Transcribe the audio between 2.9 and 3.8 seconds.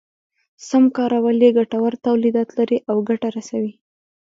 ګټه رسوي.